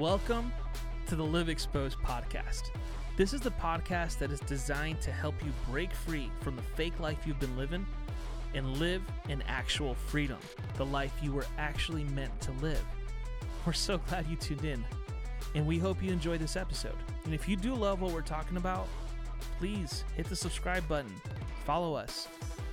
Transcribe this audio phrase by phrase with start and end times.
[0.00, 0.50] Welcome
[1.08, 2.70] to the Live Exposed podcast.
[3.18, 6.98] This is the podcast that is designed to help you break free from the fake
[6.98, 7.84] life you've been living
[8.54, 10.38] and live in actual freedom,
[10.78, 12.82] the life you were actually meant to live.
[13.66, 14.82] We're so glad you tuned in,
[15.54, 16.96] and we hope you enjoy this episode.
[17.26, 18.88] And if you do love what we're talking about,
[19.58, 21.12] please hit the subscribe button,
[21.66, 22.26] follow us.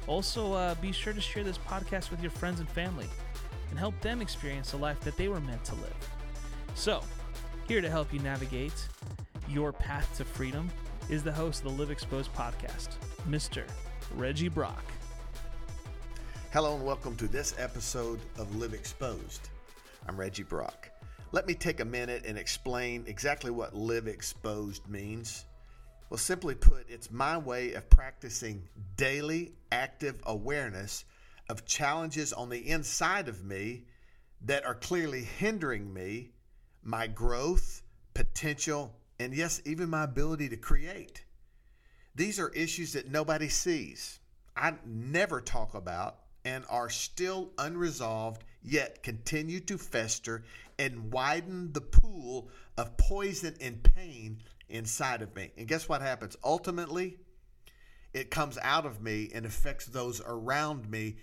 [0.07, 3.07] Also, uh, be sure to share this podcast with your friends and family
[3.69, 6.09] and help them experience the life that they were meant to live.
[6.73, 7.01] So,
[7.67, 8.87] here to help you navigate
[9.49, 10.69] your path to freedom
[11.09, 12.91] is the host of the Live Exposed podcast,
[13.27, 13.63] Mr.
[14.15, 14.85] Reggie Brock.
[16.53, 19.49] Hello and welcome to this episode of Live Exposed.
[20.07, 20.89] I'm Reggie Brock.
[21.33, 25.43] Let me take a minute and explain exactly what Live Exposed means.
[26.09, 28.63] Well, simply put, it's my way of practicing
[28.95, 31.03] daily active awareness
[31.49, 33.83] of challenges on the inside of me
[34.45, 36.31] that are clearly hindering me,
[36.83, 37.81] my growth,
[38.13, 41.23] potential, and yes, even my ability to create.
[42.15, 44.19] These are issues that nobody sees.
[44.55, 50.43] I never talk about and are still unresolved, yet continue to fester
[50.79, 55.51] and widen the pool of poison and pain inside of me.
[55.57, 56.37] And guess what happens?
[56.43, 57.17] Ultimately,
[58.13, 61.17] it comes out of me and affects those around me,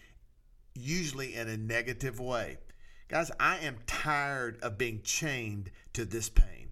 [0.75, 2.59] usually in a negative way.
[3.09, 6.71] Guys, I am tired of being chained to this pain.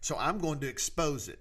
[0.00, 1.38] So I'm going to expose it.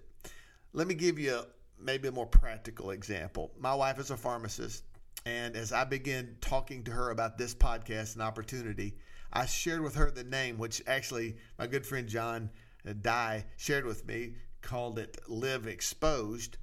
[0.74, 1.42] Let me give you
[1.80, 3.54] maybe a more practical example.
[3.58, 4.84] My wife is a pharmacist.
[5.26, 8.98] And as I began talking to her about this podcast and opportunity,
[9.32, 12.50] I shared with her the name, which actually my good friend John
[12.88, 16.58] uh, Dye shared with me, called it Live Exposed.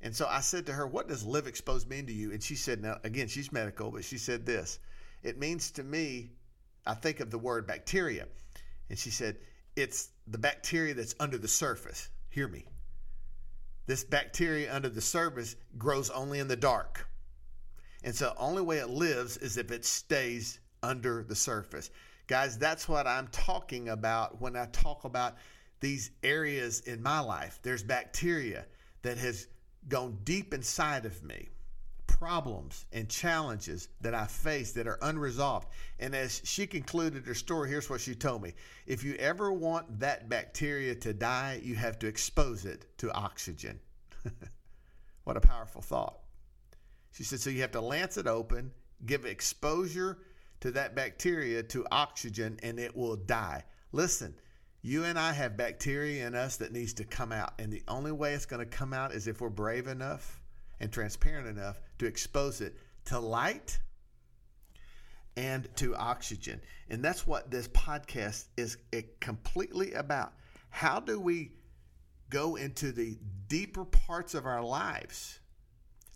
[0.00, 2.32] And so I said to her, What does live exposed mean to you?
[2.32, 4.80] And she said, Now, again, she's medical, but she said this
[5.22, 6.32] It means to me,
[6.86, 8.26] I think of the word bacteria.
[8.88, 9.36] And she said,
[9.76, 12.08] It's the bacteria that's under the surface.
[12.28, 12.64] Hear me.
[13.86, 17.06] This bacteria under the surface grows only in the dark.
[18.04, 21.90] And so the only way it lives is if it stays under the surface.
[22.26, 25.36] Guys, that's what I'm talking about when I talk about
[25.80, 27.58] these areas in my life.
[27.62, 28.66] There's bacteria
[29.02, 29.48] that has
[29.88, 31.48] gone deep inside of me,
[32.22, 35.66] problems and challenges that I face that are unresolved.
[35.98, 38.54] And as she concluded her story, here's what she told me
[38.86, 43.80] If you ever want that bacteria to die, you have to expose it to oxygen.
[45.24, 46.20] what a powerful thought.
[47.10, 48.70] She said, so you have to lance it open,
[49.04, 50.18] give exposure
[50.60, 53.64] to that bacteria to oxygen, and it will die.
[53.90, 54.32] Listen,
[54.80, 57.54] you and I have bacteria in us that needs to come out.
[57.58, 60.40] And the only way it's going to come out is if we're brave enough
[60.82, 63.78] and transparent enough to expose it to light
[65.36, 66.60] and to oxygen.
[66.90, 68.76] And that's what this podcast is
[69.20, 70.32] completely about.
[70.68, 71.52] How do we
[72.28, 73.16] go into the
[73.48, 75.38] deeper parts of our lives?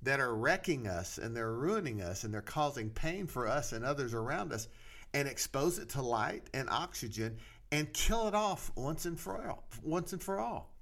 [0.02, 3.84] that are wrecking us and they're ruining us and they're causing pain for us and
[3.84, 4.68] others around us
[5.14, 7.36] and expose it to light and oxygen
[7.72, 9.66] and kill it off once and for all.
[9.82, 10.75] Once and for all.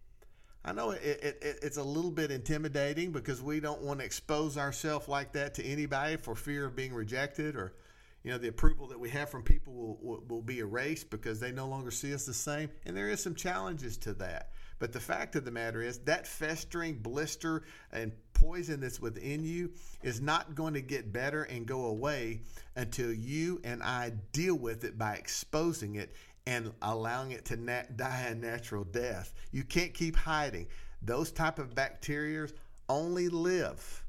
[0.65, 4.07] I know it, it, it, it's a little bit intimidating because we don't want to
[4.07, 7.75] expose ourselves like that to anybody for fear of being rejected or,
[8.23, 11.39] you know, the approval that we have from people will, will, will be erased because
[11.39, 12.71] they no longer see us the same.
[12.87, 14.53] And there is some challenges to that.
[14.79, 19.71] But the fact of the matter is that festering blister and poison that's within you
[20.03, 22.41] is not going to get better and go away
[22.75, 26.15] until you and I deal with it by exposing it
[26.47, 29.33] and allowing it to nat- die a natural death.
[29.51, 30.67] You can't keep hiding.
[31.03, 32.49] Those type of bacteria
[32.89, 34.05] only live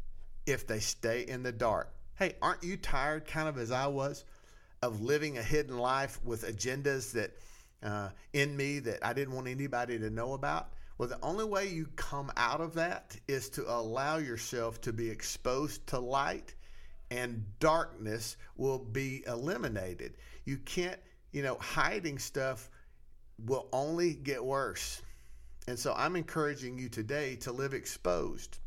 [0.45, 1.93] if they stay in the dark.
[2.15, 4.25] Hey, aren't you tired, kind of as I was,
[4.81, 7.31] of living a hidden life with agendas that
[7.83, 10.69] uh, in me that I didn't want anybody to know about?
[10.97, 15.09] Well, the only way you come out of that is to allow yourself to be
[15.09, 16.55] exposed to light
[17.11, 20.15] and darkness will be eliminated.
[20.45, 20.99] You can't,
[21.35, 22.69] you know, hiding stuff
[23.45, 25.01] will only get worse.
[25.67, 28.59] And so I'm encouraging you today to live exposed.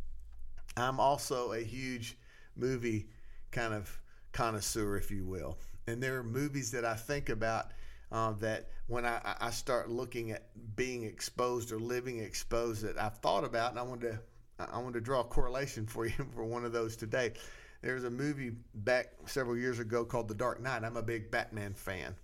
[0.77, 2.19] I'm also a huge
[2.57, 3.09] movie
[3.53, 3.99] kind of
[4.33, 5.57] connoisseur, if you will.
[5.87, 7.71] And there are movies that I think about
[8.13, 13.17] uh, that when I, I start looking at being exposed or living exposed that I've
[13.17, 14.21] thought about, and I wanted to
[14.59, 17.33] I wanted to draw a correlation for you for one of those today.
[17.81, 20.85] There's a movie back several years ago called The Dark Knight.
[20.85, 22.15] I'm a big Batman fan,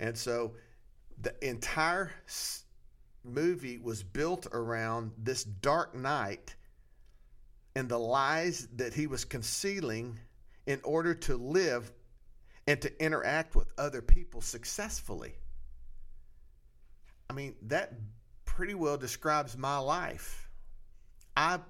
[0.00, 0.54] and so
[1.20, 2.10] the entire
[3.22, 6.56] movie was built around this Dark Knight
[7.76, 10.18] and the lies that he was concealing
[10.66, 11.92] in order to live
[12.66, 15.34] and to interact with other people successfully.
[17.28, 17.92] I mean, that
[18.44, 20.48] pretty well describes my life.
[21.36, 21.60] I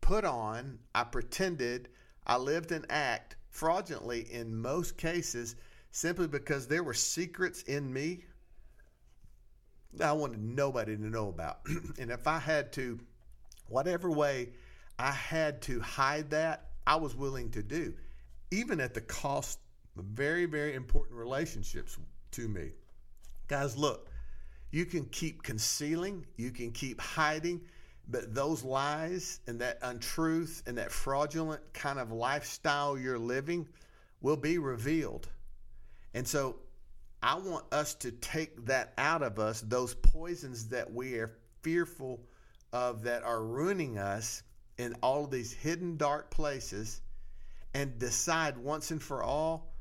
[0.00, 1.88] put on, I pretended,
[2.26, 5.56] I lived and act fraudulently in most cases
[5.90, 8.24] simply because there were secrets in me
[9.94, 11.60] that I wanted nobody to know about.
[11.98, 12.98] and if I had to,
[13.68, 14.50] whatever way
[14.98, 17.94] I had to hide that, I was willing to do,
[18.50, 19.58] even at the cost
[19.98, 21.98] of very, very important relationships
[22.32, 22.70] to me.
[23.46, 24.10] Guys, look,
[24.70, 27.60] you can keep concealing, you can keep hiding,
[28.08, 33.66] but those lies and that untruth and that fraudulent kind of lifestyle you're living
[34.20, 35.28] will be revealed.
[36.14, 36.56] And so
[37.22, 42.20] I want us to take that out of us, those poisons that we are fearful
[42.72, 44.42] of that are ruining us
[44.78, 47.00] in all of these hidden dark places,
[47.74, 49.74] and decide once and for all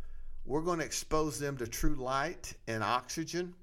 [0.47, 3.53] we're going to expose them to true light and oxygen,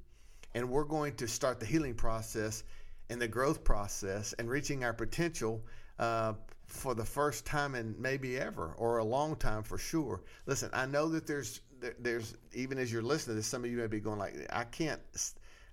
[0.54, 2.62] and we're going to start the healing process
[3.08, 5.64] and the growth process and reaching our potential
[5.98, 6.34] uh,
[6.66, 10.22] for the first time in maybe ever or a long time for sure.
[10.46, 11.60] Listen, I know that there's
[11.98, 14.64] there's even as you're listening to this, some of you may be going like, I
[14.64, 15.00] can't,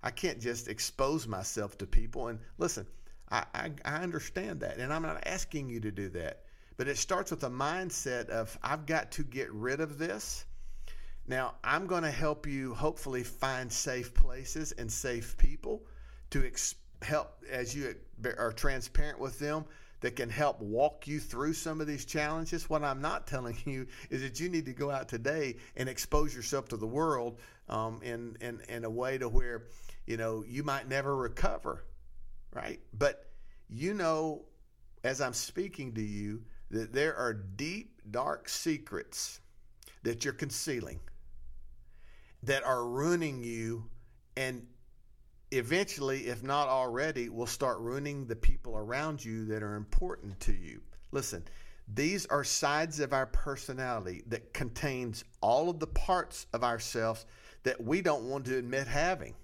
[0.03, 2.27] I can't just expose myself to people.
[2.27, 2.85] And listen,
[3.31, 6.43] I, I, I understand that, and I'm not asking you to do that.
[6.77, 10.45] But it starts with a mindset of I've got to get rid of this.
[11.27, 15.83] Now, I'm going to help you hopefully find safe places and safe people
[16.31, 17.95] to ex- help as you
[18.37, 19.65] are transparent with them
[20.01, 22.69] that can help walk you through some of these challenges.
[22.69, 26.35] What I'm not telling you is that you need to go out today and expose
[26.35, 27.39] yourself to the world
[27.69, 29.63] um, in, in, in a way to where,
[30.05, 31.85] you know, you might never recover,
[32.53, 32.79] right?
[32.97, 33.31] But
[33.69, 34.43] you know,
[35.03, 39.39] as I'm speaking to you, that there are deep, dark secrets
[40.03, 40.99] that you're concealing
[42.43, 43.85] that are ruining you
[44.35, 44.65] and
[45.51, 50.53] eventually, if not already, will start ruining the people around you that are important to
[50.53, 50.81] you.
[51.11, 51.43] Listen,
[51.93, 57.25] these are sides of our personality that contains all of the parts of ourselves
[57.63, 59.35] that we don't want to admit having.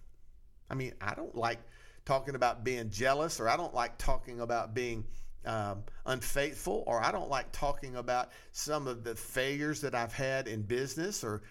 [0.70, 1.60] I mean, I don't like
[2.06, 5.06] talking about being jealous, or I don't like talking about being
[5.46, 10.48] um, unfaithful, or I don't like talking about some of the failures that I've had
[10.48, 11.44] in business or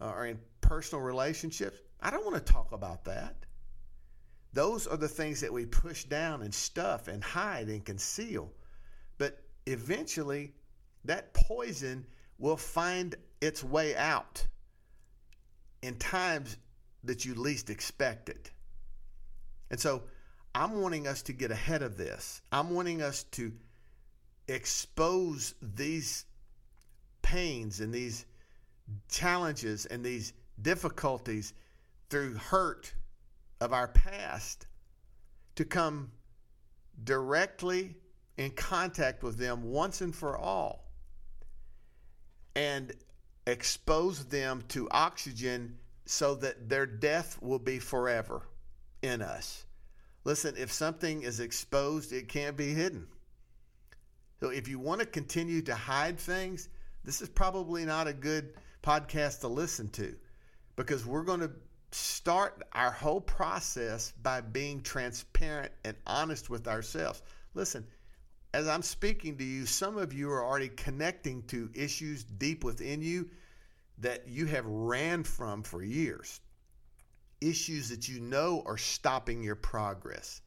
[0.00, 1.78] or in personal relationships.
[2.00, 3.36] I don't want to talk about that.
[4.52, 8.52] Those are the things that we push down and stuff and hide and conceal.
[9.18, 10.52] But eventually,
[11.04, 12.06] that poison
[12.38, 14.46] will find its way out
[15.80, 16.56] in times
[17.04, 18.50] that you least expect it.
[19.70, 20.02] And so
[20.54, 22.42] I'm wanting us to get ahead of this.
[22.52, 23.52] I'm wanting us to
[24.48, 26.26] expose these
[27.22, 28.26] pains and these
[29.08, 31.54] challenges and these difficulties
[32.10, 32.92] through hurt
[33.62, 34.66] of our past
[35.54, 36.10] to come
[37.04, 37.94] directly
[38.36, 40.90] in contact with them once and for all
[42.56, 42.92] and
[43.46, 48.42] expose them to oxygen so that their death will be forever
[49.02, 49.64] in us.
[50.24, 53.06] Listen, if something is exposed, it can't be hidden.
[54.40, 56.68] So if you want to continue to hide things,
[57.04, 60.16] this is probably not a good podcast to listen to
[60.74, 61.50] because we're going to
[61.94, 67.22] start our whole process by being transparent and honest with ourselves.
[67.54, 67.86] Listen,
[68.54, 73.00] as I'm speaking to you, some of you are already connecting to issues deep within
[73.00, 73.30] you
[73.98, 76.40] that you have ran from for years.
[77.40, 80.42] Issues that you know are stopping your progress.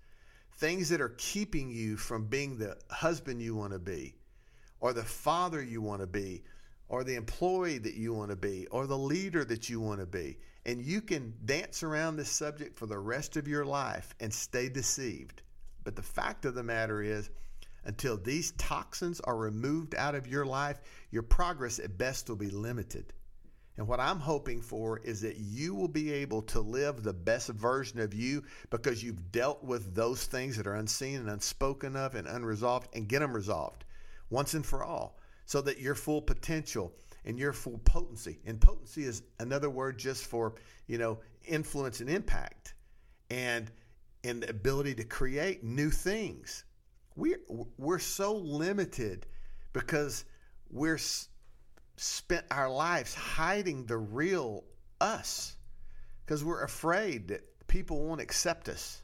[0.57, 4.15] Things that are keeping you from being the husband you want to be,
[4.79, 6.43] or the father you want to be,
[6.87, 10.05] or the employee that you want to be, or the leader that you want to
[10.05, 10.37] be.
[10.65, 14.67] And you can dance around this subject for the rest of your life and stay
[14.67, 15.43] deceived.
[15.83, 17.29] But the fact of the matter is,
[17.83, 20.79] until these toxins are removed out of your life,
[21.11, 23.13] your progress at best will be limited.
[23.77, 27.49] And what I'm hoping for is that you will be able to live the best
[27.49, 32.15] version of you because you've dealt with those things that are unseen and unspoken of
[32.15, 33.83] and unresolved and get them resolved
[34.29, 36.93] once and for all so that your full potential
[37.25, 38.39] and your full potency.
[38.45, 40.55] And potency is another word just for,
[40.87, 42.73] you know, influence and impact
[43.29, 43.71] and
[44.23, 46.63] and the ability to create new things.
[47.15, 47.41] We're
[47.77, 49.25] we're so limited
[49.73, 50.25] because
[50.69, 50.99] we're
[51.97, 54.63] spent our lives hiding the real
[54.99, 55.55] us
[56.25, 59.01] because we're afraid that people won't accept us.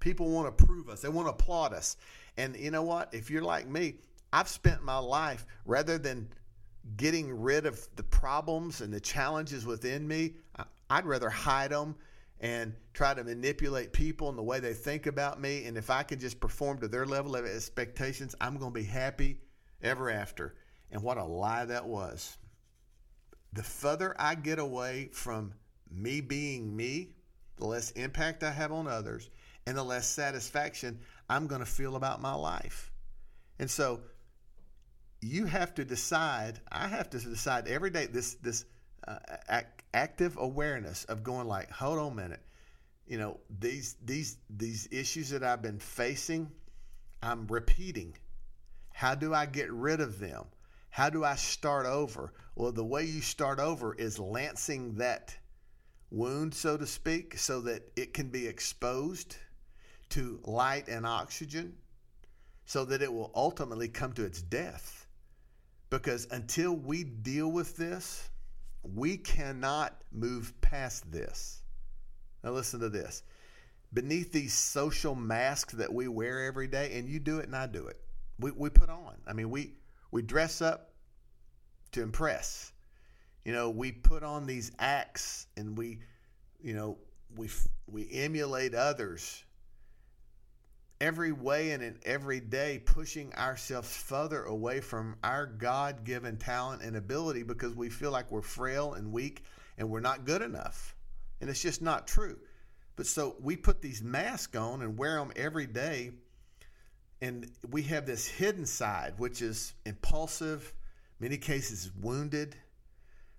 [0.00, 1.00] People won't approve us.
[1.00, 1.96] They won't applaud us.
[2.36, 3.12] And you know what?
[3.12, 3.94] If you're like me,
[4.32, 6.28] I've spent my life rather than
[6.96, 10.34] getting rid of the problems and the challenges within me,
[10.90, 11.96] I'd rather hide them
[12.40, 15.64] and try to manipulate people and the way they think about me.
[15.64, 18.86] And if I can just perform to their level of expectations, I'm going to be
[18.86, 19.38] happy
[19.82, 20.56] ever after.
[20.90, 22.36] And what a lie that was.
[23.52, 25.54] The further I get away from
[25.90, 27.14] me being me,
[27.56, 29.30] the less impact I have on others,
[29.66, 30.98] and the less satisfaction
[31.28, 32.90] I'm going to feel about my life.
[33.58, 34.00] And so
[35.22, 38.64] you have to decide, I have to decide every day this this
[39.06, 42.42] uh, act, active awareness of going like, hold on a minute,
[43.06, 46.50] you know these these these issues that I've been facing,
[47.22, 48.16] I'm repeating.
[48.92, 50.44] How do I get rid of them?
[50.90, 52.34] How do I start over?
[52.54, 55.34] Well, the way you start over is lancing that
[56.10, 59.36] wound, so to speak, so that it can be exposed
[60.10, 61.74] to light and oxygen,
[62.66, 65.01] so that it will ultimately come to its death.
[65.92, 68.30] Because until we deal with this,
[68.82, 71.60] we cannot move past this.
[72.42, 73.22] Now, listen to this.
[73.92, 77.66] Beneath these social masks that we wear every day, and you do it and I
[77.66, 78.00] do it,
[78.40, 79.16] we, we put on.
[79.26, 79.74] I mean, we,
[80.10, 80.92] we dress up
[81.90, 82.72] to impress.
[83.44, 85.98] You know, we put on these acts and we,
[86.62, 86.96] you know,
[87.36, 87.50] we,
[87.86, 89.44] we emulate others
[91.02, 96.80] every way and in every day pushing ourselves further away from our God given talent
[96.80, 99.42] and ability because we feel like we're frail and weak
[99.76, 100.94] and we're not good enough.
[101.40, 102.38] And it's just not true.
[102.94, 106.12] But so we put these masks on and wear them every day.
[107.20, 110.72] And we have this hidden side, which is impulsive,
[111.18, 112.54] many cases wounded.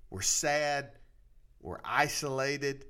[0.09, 0.89] We're sad.
[1.61, 2.83] We're isolated.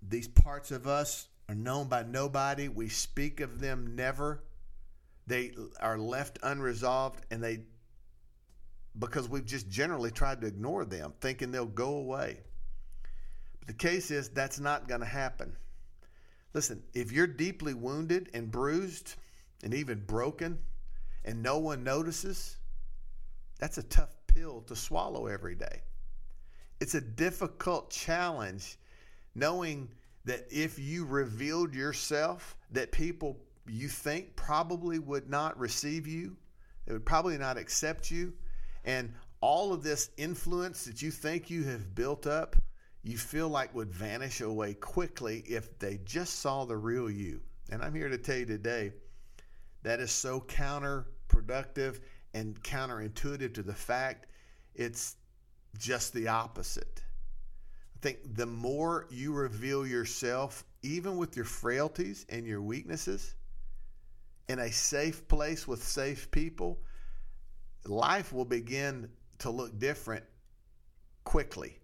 [0.00, 2.68] These parts of us are known by nobody.
[2.68, 4.42] We speak of them never.
[5.26, 7.60] They are left unresolved and they
[8.98, 12.38] because we've just generally tried to ignore them, thinking they'll go away.
[13.58, 15.56] But the case is that's not going to happen.
[16.52, 19.16] Listen, if you're deeply wounded and bruised
[19.64, 20.58] and even broken
[21.24, 22.56] and no one notices,
[23.58, 25.82] that's a tough pill to swallow every day.
[26.80, 28.76] It's a difficult challenge
[29.34, 29.88] knowing
[30.24, 36.36] that if you revealed yourself, that people you think probably would not receive you,
[36.86, 38.32] they would probably not accept you,
[38.84, 42.56] and all of this influence that you think you have built up,
[43.02, 47.40] you feel like would vanish away quickly if they just saw the real you.
[47.70, 48.92] And I'm here to tell you today
[49.82, 52.00] that is so counterproductive
[52.32, 54.26] and counterintuitive to the fact
[54.74, 55.16] it's
[55.76, 57.02] just the opposite
[58.04, 63.34] think the more you reveal yourself, even with your frailties and your weaknesses,
[64.46, 66.78] in a safe place with safe people,
[67.86, 69.08] life will begin
[69.38, 70.22] to look different
[71.24, 71.78] quickly.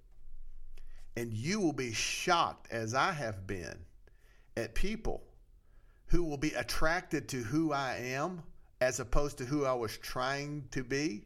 [1.16, 3.78] And you will be shocked, as I have been,
[4.58, 5.22] at people
[6.04, 8.42] who will be attracted to who I am
[8.82, 11.24] as opposed to who I was trying to be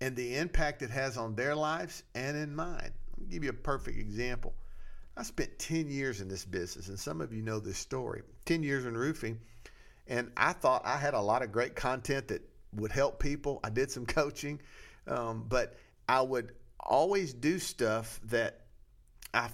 [0.00, 2.90] and the impact it has on their lives and in mine
[3.28, 4.54] give you a perfect example.
[5.16, 8.62] I spent 10 years in this business, and some of you know this story 10
[8.62, 9.38] years in roofing.
[10.06, 12.42] And I thought I had a lot of great content that
[12.74, 13.60] would help people.
[13.62, 14.60] I did some coaching,
[15.06, 15.76] um, but
[16.08, 18.62] I would always do stuff that
[19.34, 19.50] I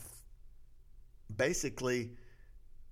[1.35, 2.13] basically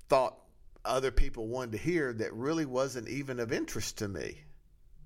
[0.08, 0.36] thought
[0.84, 4.40] other people wanted to hear that really wasn't even of interest to me.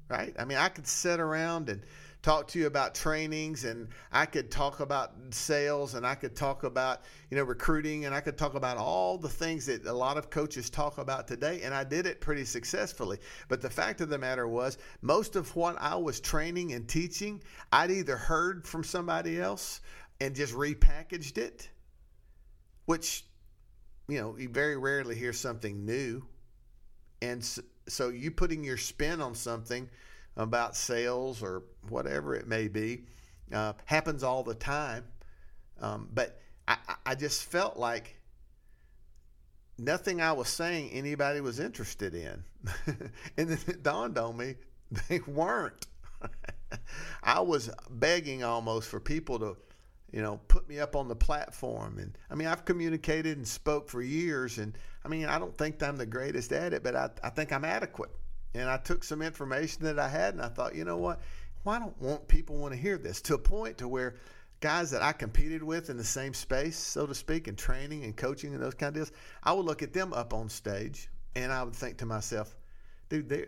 [0.08, 0.34] Right?
[0.38, 1.82] I mean, I could sit around and
[2.22, 6.64] talk to you about trainings and I could talk about sales and I could talk
[6.64, 10.16] about, you know, recruiting and I could talk about all the things that a lot
[10.16, 13.18] of coaches talk about today and I did it pretty successfully.
[13.48, 17.42] But the fact of the matter was most of what I was training and teaching,
[17.72, 19.80] I'd either heard from somebody else
[20.20, 21.68] and just repackaged it,
[22.86, 23.24] which
[24.08, 26.24] you know, you very rarely hear something new.
[27.20, 29.88] And so, so you putting your spin on something
[30.38, 33.04] about sales or whatever it may be.
[33.52, 35.04] Uh, happens all the time.
[35.80, 38.20] Um, but I, I just felt like
[39.78, 42.44] nothing I was saying anybody was interested in.
[43.36, 44.54] and then it dawned on me
[45.08, 45.86] they weren't.
[47.22, 49.56] I was begging almost for people to,
[50.12, 51.98] you know, put me up on the platform.
[51.98, 54.58] And I mean, I've communicated and spoke for years.
[54.58, 57.52] And I mean, I don't think I'm the greatest at it, but I, I think
[57.52, 58.10] I'm adequate.
[58.58, 61.20] And I took some information that I had and I thought, you know what?
[61.62, 64.16] Why don't want people want to hear this to a point to where
[64.60, 68.16] guys that I competed with in the same space, so to speak, in training and
[68.16, 69.12] coaching and those kind of deals,
[69.42, 72.56] I would look at them up on stage and I would think to myself,
[73.08, 73.46] dude, they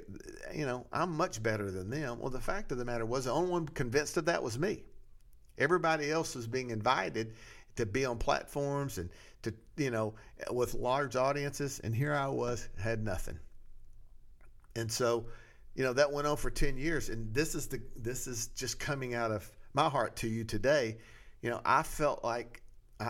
[0.55, 2.21] you know, I'm much better than them.
[2.21, 4.85] Well, the fact of the matter was the only one convinced of that was me.
[5.59, 7.35] Everybody else was being invited
[7.77, 9.11] to be on platforms and
[9.43, 10.15] to you know
[10.51, 13.39] with large audiences and here I was had nothing.
[14.77, 15.27] And so,
[15.75, 18.79] you know, that went on for 10 years and this is the this is just
[18.79, 20.99] coming out of my heart to you today.
[21.43, 22.63] You know, I felt like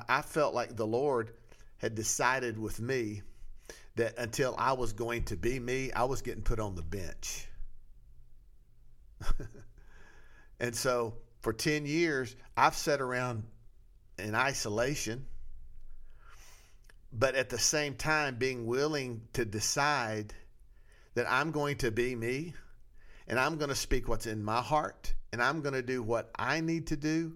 [0.08, 1.32] I felt like the Lord
[1.78, 3.22] had decided with me
[3.96, 7.48] that until I was going to be me, I was getting put on the bench.
[10.60, 13.44] and so for 10 years, I've sat around
[14.18, 15.26] in isolation,
[17.12, 20.32] but at the same time, being willing to decide
[21.20, 22.54] that I'm going to be me
[23.28, 26.30] and I'm going to speak what's in my heart and I'm going to do what
[26.34, 27.34] I need to do.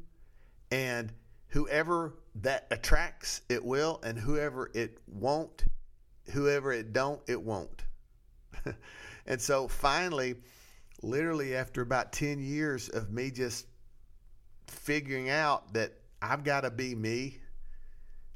[0.71, 1.13] And
[1.49, 5.67] whoever that attracts, it will, and whoever it won't,
[6.33, 7.85] whoever it don't, it won't.
[9.27, 10.37] and so finally,
[11.03, 13.67] literally after about 10 years of me just
[14.67, 17.37] figuring out that I've got to be me,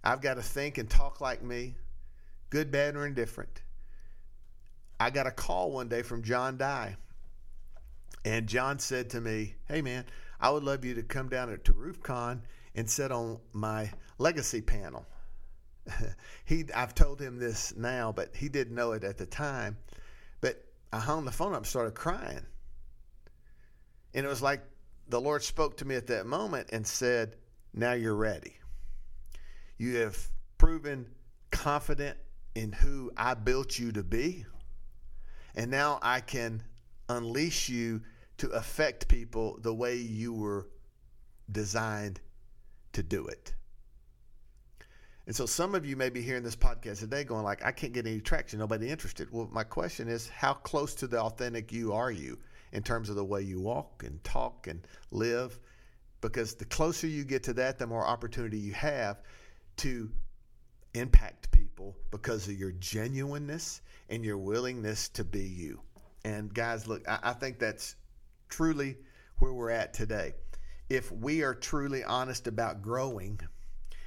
[0.04, 1.74] I've got to think and talk like me,
[2.50, 3.62] good, bad, or indifferent.
[5.00, 6.96] I got a call one day from John Dye.
[8.24, 10.04] And John said to me, Hey, man,
[10.40, 12.40] I would love you to come down to RoofCon
[12.74, 15.06] and sit on my legacy panel.
[16.44, 19.76] he, I've told him this now, but he didn't know it at the time.
[20.40, 22.44] But I hung the phone up and started crying.
[24.14, 24.62] And it was like
[25.08, 27.36] the Lord spoke to me at that moment and said,
[27.72, 28.56] Now you're ready.
[29.76, 30.18] You have
[30.58, 31.06] proven
[31.50, 32.18] confident
[32.54, 34.44] in who I built you to be.
[35.58, 36.62] And now I can
[37.08, 38.00] unleash you
[38.36, 40.68] to affect people the way you were
[41.50, 42.20] designed
[42.92, 43.54] to do it.
[45.26, 47.92] And so some of you may be hearing this podcast today going like, I can't
[47.92, 49.32] get any traction, nobody interested.
[49.32, 52.38] Well, my question is, how close to the authentic you are you
[52.72, 55.58] in terms of the way you walk and talk and live?
[56.20, 59.20] Because the closer you get to that, the more opportunity you have
[59.78, 60.08] to
[60.98, 65.80] impact people because of your genuineness and your willingness to be you.
[66.24, 67.96] And guys, look, I, I think that's
[68.48, 68.96] truly
[69.38, 70.34] where we're at today
[70.88, 73.38] if we are truly honest about growing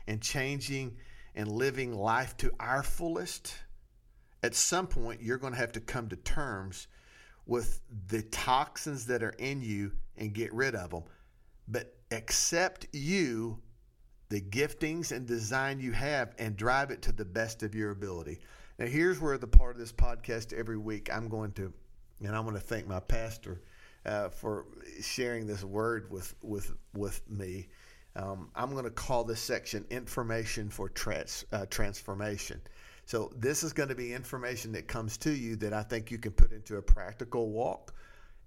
[0.07, 0.97] and changing
[1.35, 3.55] and living life to our fullest,
[4.43, 6.87] at some point you're going to have to come to terms
[7.45, 11.03] with the toxins that are in you and get rid of them.
[11.67, 13.59] But accept you,
[14.31, 18.39] the giftings and design you have, and drive it to the best of your ability.
[18.79, 21.73] Now, here's where the part of this podcast every week I'm going to,
[22.23, 23.61] and I'm going to thank my pastor
[24.05, 24.67] uh, for
[25.01, 27.67] sharing this word with with with me.
[28.15, 32.61] Um, I'm going to call this section "Information for trans, uh, Transformation."
[33.03, 36.17] So this is going to be information that comes to you that I think you
[36.17, 37.93] can put into a practical walk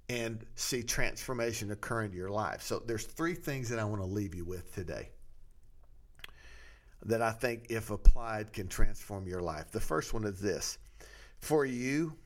[0.08, 2.62] and see transformation occur in your life.
[2.62, 5.10] So there's three things that I want to leave you with today
[7.04, 9.70] that I think, if applied, can transform your life.
[9.70, 10.78] The first one is this:
[11.38, 12.16] for you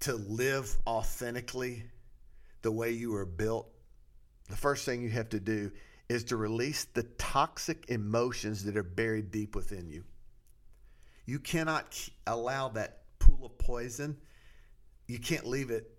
[0.00, 1.84] to live authentically
[2.62, 3.68] the way you were built,
[4.48, 5.70] the first thing you have to do
[6.08, 10.04] is to release the toxic emotions that are buried deep within you.
[11.24, 14.16] You cannot allow that pool of poison,
[15.06, 15.90] you can't leave it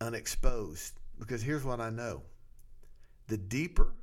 [0.00, 2.22] unexposed because here's what I know
[3.26, 3.94] the deeper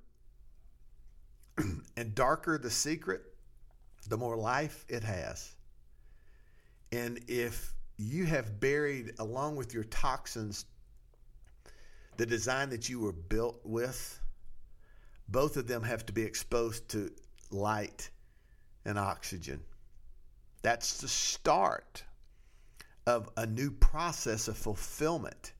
[1.97, 3.23] and darker the secret,
[4.07, 5.55] the more life it has.
[6.91, 10.65] And if you have buried, along with your toxins,
[12.17, 14.19] the design that you were built with,
[15.29, 17.11] both of them have to be exposed to
[17.51, 18.09] light
[18.85, 19.59] and oxygen.
[20.61, 22.03] That's the start
[23.05, 25.53] of a new process of fulfillment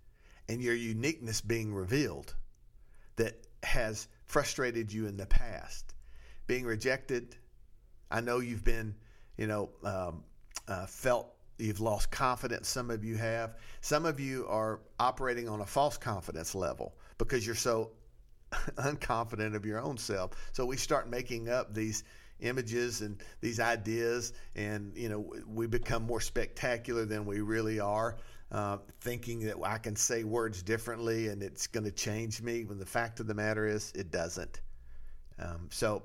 [0.50, 2.34] and your uniqueness being revealed
[3.18, 5.94] that has frustrated you in the past.
[6.46, 7.36] Being rejected,
[8.10, 8.96] I know you've been,
[9.38, 10.24] you know, um,
[10.68, 13.56] uh, felt You've lost confidence, some of you have.
[13.82, 17.92] Some of you are operating on a false confidence level because you're so
[18.78, 20.32] unconfident of your own self.
[20.54, 22.04] So we start making up these
[22.42, 28.18] images and these ideas, and you know we become more spectacular than we really are,
[28.52, 32.66] uh, thinking that I can say words differently and it's going to change me.
[32.66, 34.62] When the fact of the matter is, it doesn't.
[35.40, 36.04] Um, so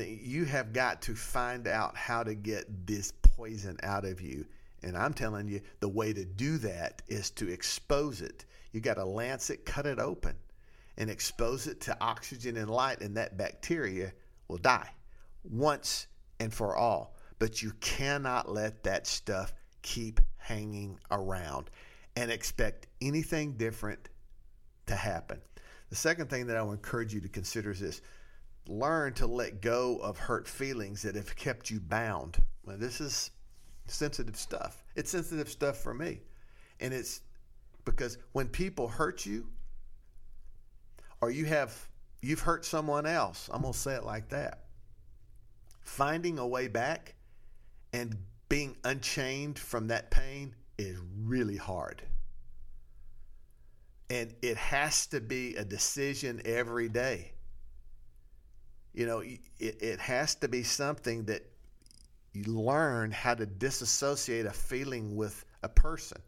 [0.00, 4.46] you have got to find out how to get this poison out of you
[4.82, 8.44] and I'm telling you, the way to do that is to expose it.
[8.72, 10.34] You got to lance it, cut it open,
[10.96, 14.12] and expose it to oxygen and light, and that bacteria
[14.48, 14.90] will die
[15.44, 16.08] once
[16.40, 17.14] and for all.
[17.38, 19.52] But you cannot let that stuff
[19.82, 21.70] keep hanging around
[22.16, 24.08] and expect anything different
[24.86, 25.40] to happen.
[25.90, 28.00] The second thing that I would encourage you to consider is this
[28.68, 32.38] learn to let go of hurt feelings that have kept you bound.
[32.64, 33.30] Well, this is
[33.86, 34.84] sensitive stuff.
[34.94, 36.20] It's sensitive stuff for me.
[36.80, 37.20] And it's
[37.84, 39.46] because when people hurt you
[41.20, 41.88] or you have
[42.20, 44.64] you've hurt someone else, I'm going to say it like that.
[45.80, 47.14] Finding a way back
[47.92, 48.16] and
[48.48, 52.02] being unchained from that pain is really hard.
[54.08, 57.32] And it has to be a decision every day.
[58.94, 61.42] You know, it, it has to be something that
[62.32, 66.20] you learn how to disassociate a feeling with a person.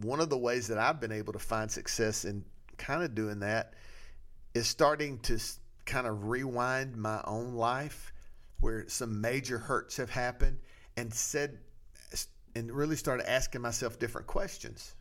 [0.00, 2.44] One of the ways that I've been able to find success in
[2.76, 3.74] kind of doing that
[4.54, 5.38] is starting to
[5.84, 8.12] kind of rewind my own life
[8.60, 10.58] where some major hurts have happened
[10.96, 11.58] and said
[12.54, 14.94] and really started asking myself different questions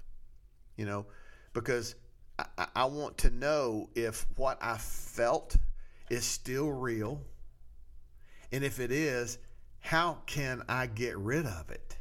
[0.78, 1.06] you know
[1.54, 1.96] because
[2.76, 5.56] I, want to know if what i felt
[6.10, 7.22] is still real
[8.52, 9.38] and if it is
[9.80, 11.98] how can i get rid of it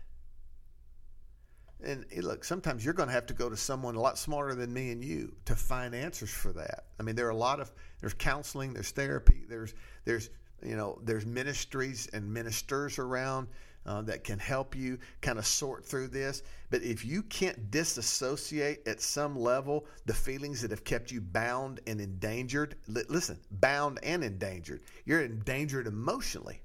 [1.83, 4.55] and eh, look, sometimes you're going to have to go to someone a lot smarter
[4.55, 6.85] than me and you to find answers for that.
[6.99, 10.31] I mean, there are a lot of there's counseling, there's therapy, there's there's
[10.63, 13.49] you know there's ministries and ministers around
[13.87, 16.43] uh, that can help you kind of sort through this.
[16.71, 21.81] But if you can't disassociate at some level the feelings that have kept you bound
[21.87, 26.63] and endangered, li- listen, bound and endangered, you're endangered emotionally,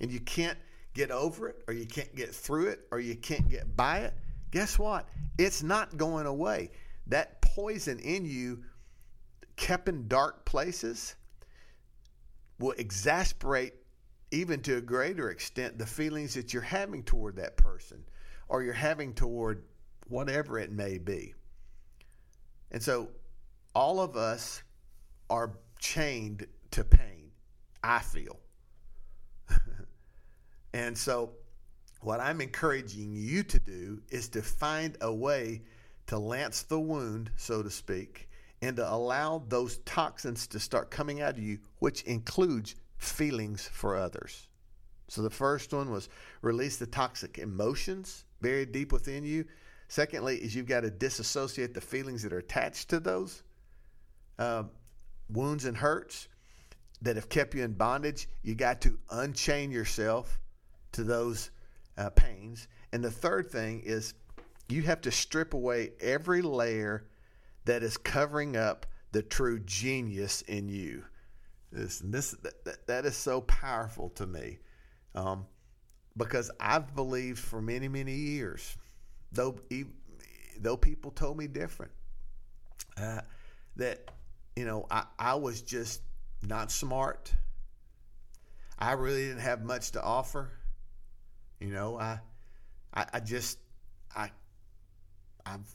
[0.00, 0.58] and you can't
[0.94, 4.14] get over it, or you can't get through it, or you can't get by it
[4.56, 5.06] guess what?
[5.38, 6.70] It's not going away.
[7.08, 8.62] That poison in you,
[9.56, 11.14] kept in dark places,
[12.58, 13.74] will exasperate
[14.30, 18.02] even to a greater extent the feelings that you're having toward that person
[18.48, 19.64] or you're having toward
[20.08, 21.34] whatever it may be.
[22.70, 23.08] And so
[23.74, 24.62] all of us
[25.30, 27.30] are chained to pain,
[27.82, 28.38] I feel.
[30.72, 31.32] and so
[32.00, 35.62] what I'm encouraging you to do is to find a way
[36.06, 38.28] to lance the wound, so to speak,
[38.62, 43.96] and to allow those toxins to start coming out of you, which includes feelings for
[43.96, 44.48] others.
[45.08, 46.08] So the first one was
[46.42, 49.44] release the toxic emotions buried deep within you.
[49.88, 53.42] Secondly, is you've got to disassociate the feelings that are attached to those
[54.38, 54.64] uh,
[55.28, 56.28] wounds and hurts
[57.02, 58.28] that have kept you in bondage.
[58.42, 60.40] You got to unchain yourself
[60.92, 61.50] to those
[61.96, 62.66] uh, pains.
[62.92, 64.14] And the third thing is
[64.68, 67.06] you have to strip away every layer
[67.64, 71.04] that is covering up the true genius in you.
[71.76, 72.30] This, this
[72.64, 74.58] that, that is so powerful to me,
[75.14, 75.46] um,
[76.16, 78.76] because I've believed for many many years,
[79.30, 79.58] though
[80.58, 81.92] though people told me different,
[82.96, 83.20] uh,
[83.76, 84.10] that
[84.56, 86.00] you know I, I was just
[86.42, 87.34] not smart.
[88.78, 90.50] I really didn't have much to offer.
[91.60, 92.20] You know, I,
[92.92, 93.58] I, I just,
[94.14, 94.30] I,
[95.46, 95.74] I've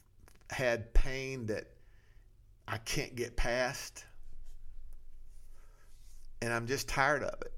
[0.50, 1.66] had pain that
[2.68, 4.06] I can't get past,
[6.42, 7.54] and I'm just tired of it.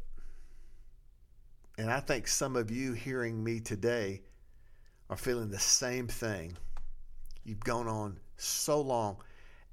[1.78, 4.22] And I think some of you hearing me today
[5.10, 6.58] are feeling the same thing.
[7.44, 9.18] You've gone on so long,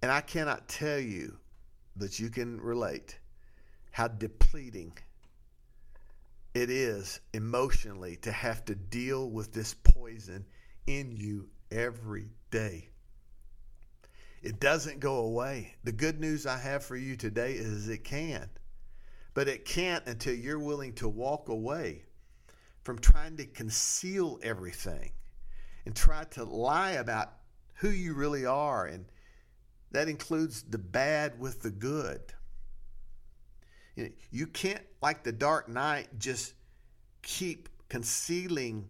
[0.03, 1.37] and I cannot tell you
[1.97, 3.19] that you can relate
[3.91, 4.93] how depleting
[6.55, 10.47] it is emotionally to have to deal with this poison
[10.87, 12.89] in you every day.
[14.43, 15.75] It doesn't go away.
[15.85, 18.49] The good news I have for you today is it can.
[19.35, 22.05] But it can't until you're willing to walk away
[22.83, 25.13] from trying to conceal everything
[25.87, 27.33] and try to lie about
[27.75, 28.87] who you really are.
[28.87, 29.07] And
[29.93, 32.21] that includes the bad with the good.
[34.31, 36.55] You can't, like the Dark Knight, just
[37.23, 38.89] keep concealing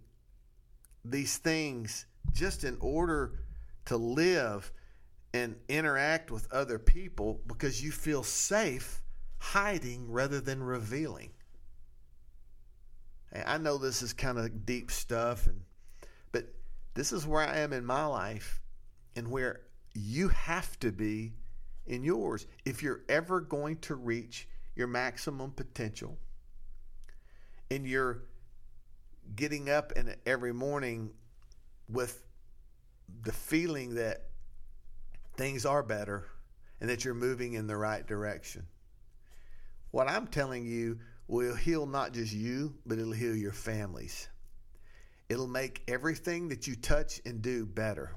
[1.04, 3.40] these things just in order
[3.86, 4.70] to live
[5.32, 9.02] and interact with other people because you feel safe
[9.40, 11.30] hiding rather than revealing.
[13.34, 15.60] I know this is kind of deep stuff and
[16.32, 16.44] but
[16.94, 18.60] this is where I am in my life
[19.16, 19.62] and where
[19.94, 21.32] you have to be
[21.86, 26.18] in yours if you're ever going to reach your maximum potential
[27.70, 28.22] and you're
[29.36, 31.10] getting up in every morning
[31.88, 32.24] with
[33.22, 34.26] the feeling that
[35.36, 36.26] things are better
[36.80, 38.66] and that you're moving in the right direction.
[39.90, 44.28] What I'm telling you will heal not just you, but it'll heal your families.
[45.28, 48.12] It'll make everything that you touch and do better.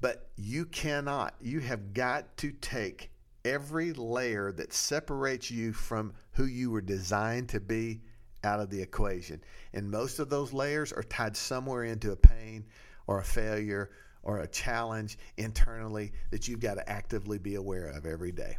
[0.00, 3.10] But you cannot, you have got to take
[3.44, 8.02] every layer that separates you from who you were designed to be
[8.42, 9.40] out of the equation.
[9.72, 12.64] And most of those layers are tied somewhere into a pain
[13.06, 13.90] or a failure
[14.22, 18.56] or a challenge internally that you've got to actively be aware of every day.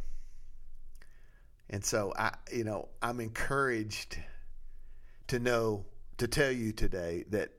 [1.70, 4.18] And so I you know, I'm encouraged
[5.28, 5.84] to know
[6.18, 7.50] to tell you today that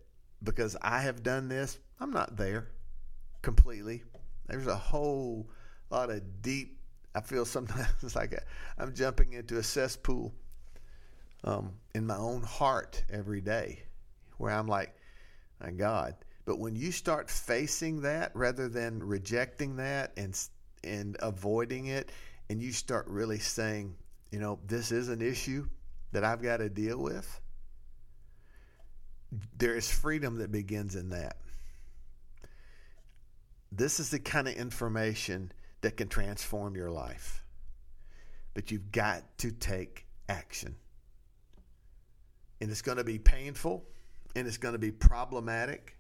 [0.44, 2.70] because I have done this, I'm not there
[3.42, 4.04] completely.
[4.48, 5.50] There's a whole
[5.90, 6.78] lot of deep
[7.18, 8.40] I feel sometimes like
[8.78, 10.34] I'm jumping into a cesspool
[11.44, 13.82] um, in my own heart every day
[14.38, 14.96] where I'm like,
[15.60, 16.16] my God.
[16.46, 20.40] But when you start facing that rather than rejecting that and
[20.84, 22.12] and avoiding it,
[22.50, 23.96] and you start really saying,
[24.32, 25.68] you know, this is an issue
[26.12, 27.42] that I've got to deal with,
[29.58, 31.38] there is freedom that begins in that.
[33.72, 37.44] This is the kind of information that can transform your life.
[38.54, 40.76] But you've got to take action.
[42.62, 43.84] And it's going to be painful
[44.36, 45.98] and it's going to be problematic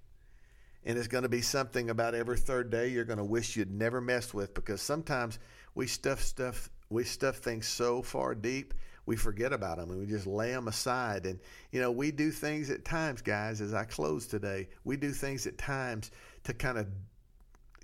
[0.85, 3.71] and it's going to be something about every third day you're going to wish you'd
[3.71, 5.37] never messed with because sometimes
[5.77, 8.73] we stuff stuff we stuff things so far deep
[9.05, 11.39] we forget about them and we just lay them aside and
[11.71, 15.47] you know we do things at times guys as i close today we do things
[15.47, 16.11] at times
[16.43, 16.87] to kind of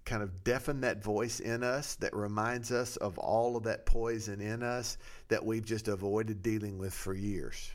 [0.05, 4.41] kind of deafen that voice in us that reminds us of all of that poison
[4.41, 4.97] in us
[5.29, 7.71] that we've just avoided dealing with for years.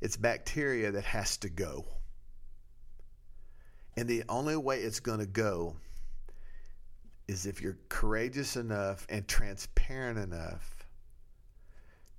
[0.00, 1.84] It's bacteria that has to go.
[3.96, 5.76] And the only way it's going to go
[7.28, 10.86] is if you're courageous enough and transparent enough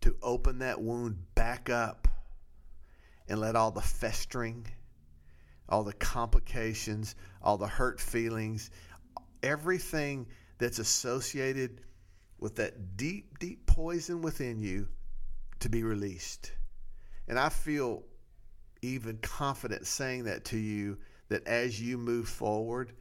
[0.02, 2.08] to open that wound back up
[3.28, 4.66] and let all the festering,
[5.70, 8.70] all the complications, all the hurt feelings,
[9.42, 11.82] everything that's associated
[12.39, 14.88] with that deep, deep poison within you
[15.60, 16.52] to be released.
[17.28, 18.04] And I feel
[18.82, 20.98] even confident saying that to you
[21.30, 22.94] that as you move forward,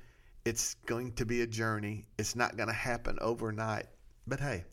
[0.45, 2.07] it's going to be a journey.
[2.19, 3.87] It's not going to happen overnight.
[4.27, 4.65] But hey,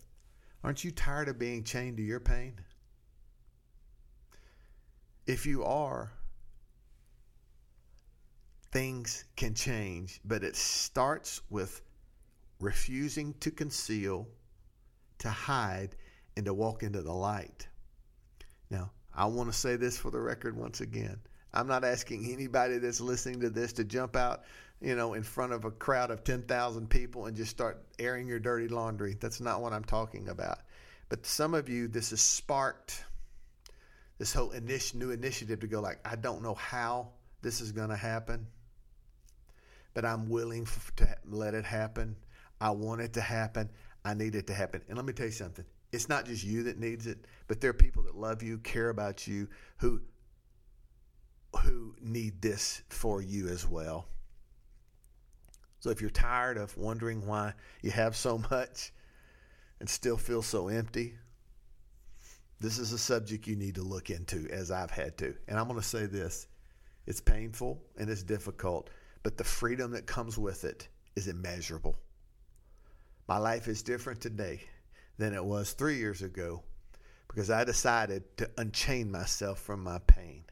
[0.63, 2.59] aren't you tired of being chained to your pain?
[5.27, 6.11] If you are,
[8.71, 11.81] things can change, but it starts with
[12.59, 14.27] refusing to conceal,
[15.19, 15.95] to hide,
[16.35, 17.67] and to walk into the light.
[18.69, 21.19] Now, I want to say this for the record once again.
[21.53, 24.43] I'm not asking anybody that's listening to this to jump out,
[24.81, 28.39] you know, in front of a crowd of 10,000 people and just start airing your
[28.39, 29.15] dirty laundry.
[29.19, 30.59] That's not what I'm talking about.
[31.09, 33.03] But some of you, this has sparked
[34.17, 34.53] this whole
[34.93, 37.09] new initiative to go like, I don't know how
[37.41, 38.47] this is going to happen
[39.93, 40.65] but I'm willing
[40.97, 42.15] to let it happen.
[42.61, 43.69] I want it to happen.
[44.05, 44.81] I need it to happen.
[44.87, 45.65] And let me tell you something.
[45.91, 48.89] It's not just you that needs it, but there are people that love you, care
[48.89, 50.01] about you, who
[51.63, 54.07] who need this for you as well.
[55.79, 58.91] So if you're tired of wondering why you have so much
[59.79, 61.15] and still feel so empty,
[62.59, 65.33] this is a subject you need to look into as I've had to.
[65.47, 66.47] And I'm going to say this.
[67.07, 68.89] It's painful and it's difficult,
[69.23, 71.97] but the freedom that comes with it is immeasurable.
[73.27, 74.61] My life is different today
[75.17, 76.63] than it was three years ago
[77.27, 80.43] because I decided to unchain myself from my pain.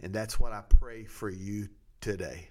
[0.00, 1.68] And that's what I pray for you
[2.00, 2.48] today.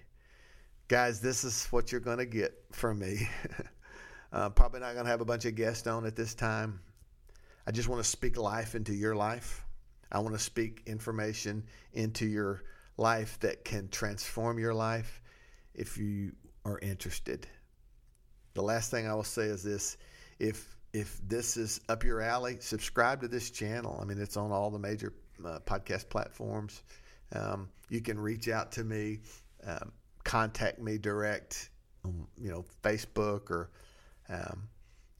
[0.88, 3.26] Guys, this is what you're going to get from me.
[4.32, 6.78] uh, probably not going to have a bunch of guests on at this time.
[7.66, 9.64] I just want to speak life into your life.
[10.12, 12.64] I want to speak information into your
[12.98, 15.22] life that can transform your life
[15.74, 16.32] if you
[16.66, 17.46] are interested.
[18.52, 19.96] The last thing I will say is this
[20.38, 23.98] if if this is up your alley, subscribe to this channel.
[24.00, 25.12] I mean, it's on all the major
[25.44, 26.82] uh, podcast platforms.
[27.32, 29.18] Um, you can reach out to me,
[29.66, 29.90] um,
[30.34, 31.70] contact me direct,
[32.04, 33.70] um, you know, Facebook or,
[34.28, 34.68] um,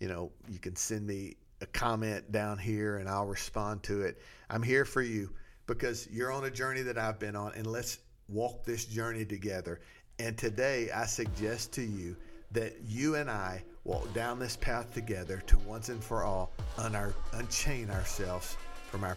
[0.01, 4.21] you know, you can send me a comment down here and I'll respond to it.
[4.51, 5.31] I'm here for you
[5.69, 9.81] because you're on a journey that I've been on, and let's walk this journey together.
[10.19, 12.17] And today, I suggest to you
[12.51, 17.15] that you and I walk down this path together to once and for all un-
[17.35, 18.57] unchain ourselves
[18.91, 19.17] from our.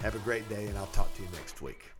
[0.00, 1.92] Have a great day, and I'll talk to you next week.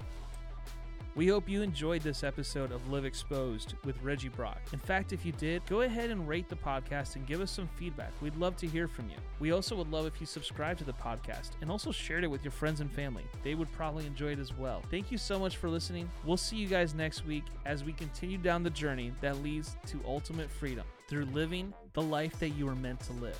[1.14, 4.62] We hope you enjoyed this episode of Live Exposed with Reggie Brock.
[4.72, 7.68] In fact, if you did, go ahead and rate the podcast and give us some
[7.76, 8.12] feedback.
[8.22, 9.16] We'd love to hear from you.
[9.38, 12.42] We also would love if you subscribe to the podcast and also shared it with
[12.42, 13.24] your friends and family.
[13.42, 14.80] They would probably enjoy it as well.
[14.90, 16.08] Thank you so much for listening.
[16.24, 20.00] We'll see you guys next week as we continue down the journey that leads to
[20.06, 23.38] ultimate freedom through living the life that you were meant to live.